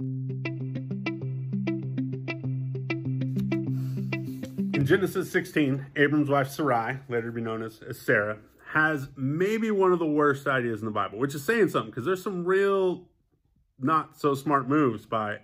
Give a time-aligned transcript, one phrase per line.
[0.00, 0.44] In
[4.84, 8.38] Genesis 16, Abram's wife Sarai, later to be known as, Sarah,
[8.74, 12.04] has maybe one of the worst ideas in the Bible, which is saying something because
[12.04, 13.08] there's some real
[13.80, 15.38] not so smart moves by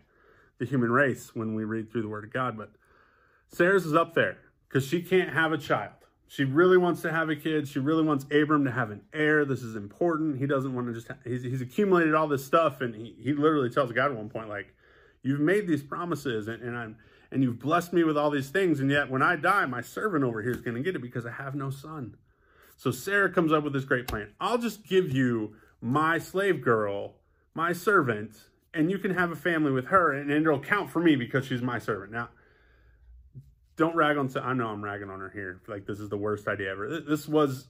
[0.58, 2.56] the human race when we read through the Word of God.
[2.56, 2.70] But
[3.48, 6.03] Sarah's is up there because she can't have a child.
[6.34, 7.68] She really wants to have a kid.
[7.68, 9.44] She really wants Abram to have an heir.
[9.44, 10.36] This is important.
[10.40, 12.80] He doesn't want to just, he's, he's accumulated all this stuff.
[12.80, 14.74] And he, he literally tells God at one point, like,
[15.22, 16.96] you've made these promises and, and I'm,
[17.30, 18.80] and you've blessed me with all these things.
[18.80, 21.24] And yet when I die, my servant over here is going to get it because
[21.24, 22.16] I have no son.
[22.76, 24.32] So Sarah comes up with this great plan.
[24.40, 27.14] I'll just give you my slave girl,
[27.54, 28.32] my servant,
[28.72, 31.62] and you can have a family with her and it'll count for me because she's
[31.62, 32.10] my servant.
[32.10, 32.30] Now,
[33.76, 35.60] don't rag on, I know I'm ragging on her here.
[35.66, 37.00] Like this is the worst idea ever.
[37.00, 37.68] This was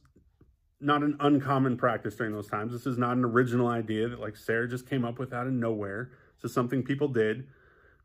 [0.81, 2.73] not an uncommon practice during those times.
[2.73, 5.53] This is not an original idea that like Sarah just came up with out of
[5.53, 6.11] nowhere.
[6.37, 7.47] This is something people did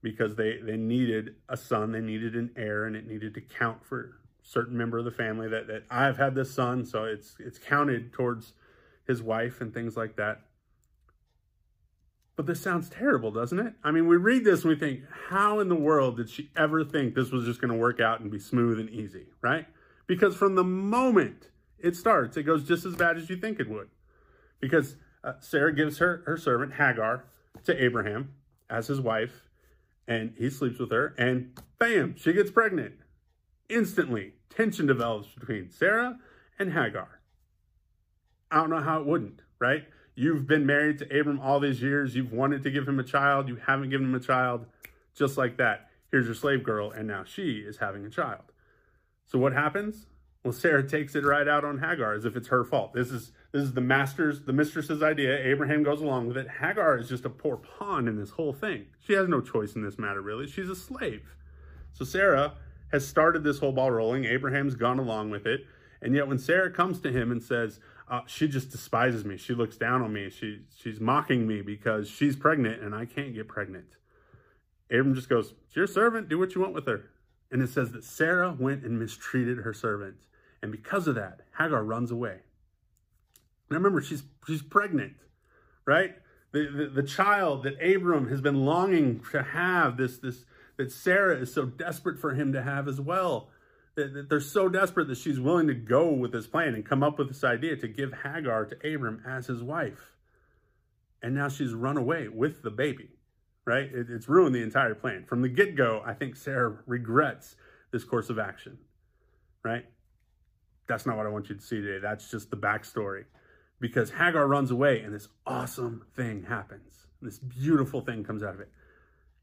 [0.02, 3.84] because they, they needed a son, they needed an heir, and it needed to count
[3.84, 7.60] for certain member of the family that, that I've had this son, so it's it's
[7.60, 8.54] counted towards
[9.06, 10.42] his wife and things like that.
[12.40, 13.74] But this sounds terrible, doesn't it?
[13.84, 16.86] I mean, we read this and we think, how in the world did she ever
[16.86, 19.66] think this was just going to work out and be smooth and easy, right?
[20.08, 23.70] Because from the moment it starts, it goes just as bad as you think it
[23.70, 23.90] would.
[24.62, 27.26] Because uh, Sarah gives her, her servant, Hagar,
[27.66, 28.36] to Abraham
[28.70, 29.50] as his wife,
[30.08, 32.94] and he sleeps with her, and bam, she gets pregnant.
[33.68, 36.18] Instantly, tension develops between Sarah
[36.58, 37.20] and Hagar.
[38.50, 39.84] I don't know how it wouldn't, right?
[40.20, 42.14] You've been married to Abram all these years.
[42.14, 43.48] You've wanted to give him a child.
[43.48, 44.66] You haven't given him a child.
[45.16, 45.90] Just like that.
[46.12, 48.42] Here's your slave girl, and now she is having a child.
[49.28, 50.08] So what happens?
[50.44, 52.92] Well, Sarah takes it right out on Hagar as if it's her fault.
[52.94, 55.38] This is this is the master's, the mistress's idea.
[55.38, 56.48] Abraham goes along with it.
[56.50, 58.88] Hagar is just a poor pawn in this whole thing.
[59.00, 60.48] She has no choice in this matter, really.
[60.48, 61.34] She's a slave.
[61.94, 62.56] So Sarah
[62.92, 64.26] has started this whole ball rolling.
[64.26, 65.62] Abraham's gone along with it.
[66.02, 69.38] And yet when Sarah comes to him and says, uh, she just despises me.
[69.38, 70.30] She looks down on me.
[70.30, 73.86] She, she's mocking me because she's pregnant and I can't get pregnant.
[74.92, 76.30] Abram just goes, it's your servant.
[76.30, 77.04] Do what you want with her.
[77.52, 80.16] And it says that Sarah went and mistreated her servant.
[80.62, 82.40] And because of that, Hagar runs away.
[83.70, 85.14] Now remember, she's she's pregnant,
[85.86, 86.16] right?
[86.52, 90.46] The, the, the child that Abram has been longing to have, this, this
[90.78, 93.50] that Sarah is so desperate for him to have as well.
[94.30, 97.28] They're so desperate that she's willing to go with this plan and come up with
[97.28, 100.16] this idea to give Hagar to Abram as his wife.
[101.22, 103.10] And now she's run away with the baby,
[103.66, 103.90] right?
[103.92, 105.26] It, it's ruined the entire plan.
[105.26, 107.56] From the get-go, I think Sarah regrets
[107.92, 108.78] this course of action,
[109.64, 109.86] right?
[110.88, 112.00] That's not what I want you to see today.
[112.02, 113.26] That's just the backstory
[113.80, 117.08] because Hagar runs away and this awesome thing happens.
[117.22, 118.72] This beautiful thing comes out of it.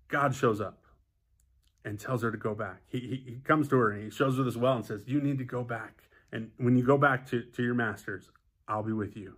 [0.08, 0.78] God shows up
[1.86, 2.82] and tells her to go back.
[2.88, 5.20] He, he, he, comes to her and he shows her this well and says, you
[5.20, 6.02] need to go back.
[6.32, 8.30] And when you go back to, to your masters,
[8.66, 9.36] I'll be with you.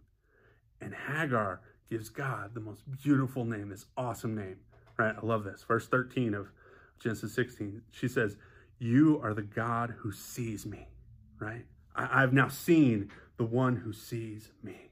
[0.80, 1.60] And Hagar
[1.90, 4.56] gives God the most beautiful name, this awesome name,
[4.96, 5.14] right?
[5.14, 5.62] I love this.
[5.62, 6.48] Verse 13 of
[6.98, 8.36] Genesis 16, she says,
[8.78, 10.88] you are the God who sees me,
[11.38, 11.66] right?
[11.94, 14.90] I, I've now seen the one who sees me.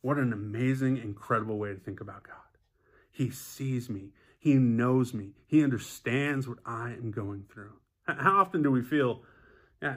[0.00, 2.36] What an amazing, incredible way to think about God.
[3.12, 4.12] He sees me.
[4.44, 5.30] He knows me.
[5.46, 7.72] He understands what I am going through.
[8.06, 9.22] How often do we feel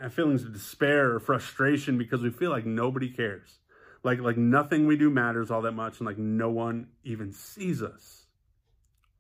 [0.10, 3.60] feelings of despair or frustration because we feel like nobody cares?
[4.04, 7.84] Like, like nothing we do matters all that much and like no one even sees
[7.84, 8.28] us.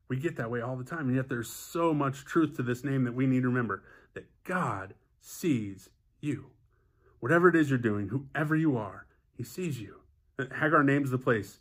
[0.08, 1.08] We get that way all the time.
[1.10, 3.84] And yet there's so much truth to this name that we need to remember
[4.14, 5.90] that God sees
[6.22, 6.52] you.
[7.20, 10.00] Whatever it is you're doing, whoever you are, he sees you.
[10.38, 11.60] Hagar names the place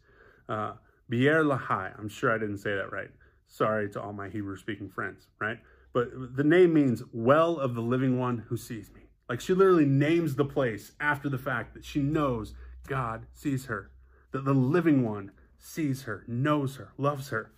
[0.49, 0.75] uh,
[1.09, 1.99] Beer Lahai.
[1.99, 3.11] I'm sure I didn't say that right.
[3.47, 5.59] Sorry to all my Hebrew speaking friends, right?
[5.93, 9.03] But the name means well of the living one who sees me.
[9.29, 12.55] Like she literally names the place after the fact that she knows
[12.87, 13.91] God sees her,
[14.33, 17.51] that the living one sees her, knows her, loves her.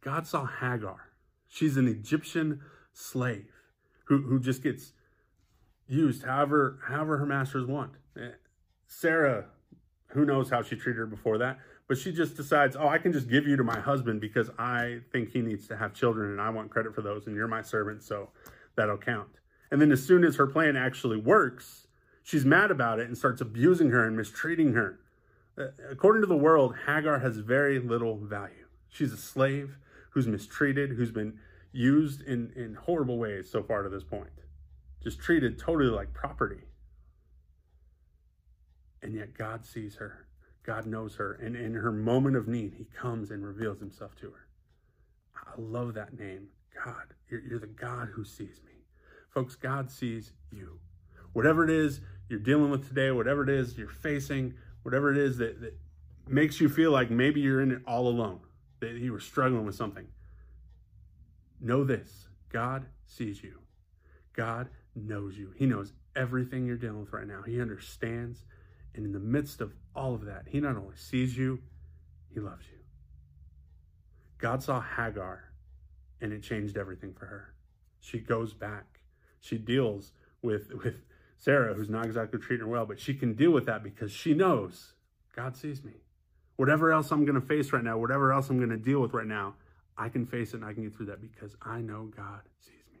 [0.00, 1.10] God saw Hagar.
[1.46, 2.60] She's an Egyptian
[2.92, 3.52] slave
[4.06, 4.92] who, who just gets
[5.86, 7.92] used however, however her masters want.
[8.16, 8.30] Eh,
[8.86, 9.46] Sarah,
[10.08, 11.58] who knows how she treated her before that,
[11.90, 15.00] but she just decides, oh, I can just give you to my husband because I
[15.10, 17.62] think he needs to have children and I want credit for those and you're my
[17.62, 18.28] servant, so
[18.76, 19.26] that'll count.
[19.72, 21.88] And then as soon as her plan actually works,
[22.22, 25.00] she's mad about it and starts abusing her and mistreating her.
[25.58, 28.68] Uh, according to the world, Hagar has very little value.
[28.88, 29.76] She's a slave
[30.10, 31.40] who's mistreated, who's been
[31.72, 34.30] used in, in horrible ways so far to this point.
[35.02, 36.66] Just treated totally like property.
[39.02, 40.28] And yet God sees her.
[40.64, 41.32] God knows her.
[41.32, 44.46] And in her moment of need, he comes and reveals himself to her.
[45.36, 46.48] I love that name.
[46.84, 48.72] God, you're, you're the God who sees me.
[49.28, 50.78] Folks, God sees you.
[51.32, 55.38] Whatever it is you're dealing with today, whatever it is you're facing, whatever it is
[55.38, 55.78] that, that
[56.28, 58.40] makes you feel like maybe you're in it all alone,
[58.80, 60.06] that you were struggling with something,
[61.60, 63.58] know this God sees you.
[64.32, 65.52] God knows you.
[65.56, 67.42] He knows everything you're dealing with right now.
[67.42, 68.44] He understands.
[68.94, 71.60] And in the midst of all of that, He not only sees you,
[72.32, 72.78] He loves you.
[74.38, 75.44] God saw Hagar
[76.20, 77.54] and it changed everything for her.
[78.00, 79.00] She goes back.
[79.40, 80.96] She deals with, with
[81.38, 84.34] Sarah, who's not exactly treating her well, but she can deal with that because she
[84.34, 84.94] knows
[85.34, 85.92] God sees me.
[86.56, 89.14] Whatever else I'm going to face right now, whatever else I'm going to deal with
[89.14, 89.54] right now,
[89.96, 92.84] I can face it and I can get through that because I know God sees
[92.92, 93.00] me.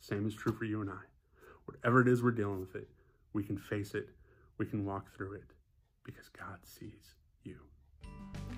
[0.00, 1.02] Same is true for you and I.
[1.66, 2.88] Whatever it is we're dealing with it,
[3.32, 4.08] we can face it,
[4.58, 5.52] we can walk through it
[6.04, 7.56] because God sees you.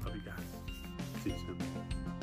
[0.05, 1.23] Love you guys.
[1.23, 2.16] See you soon.